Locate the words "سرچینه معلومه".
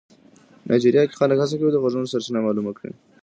2.11-2.71